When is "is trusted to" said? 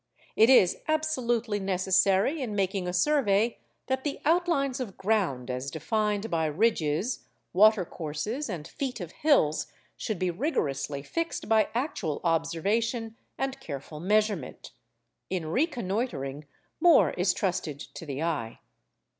17.11-18.03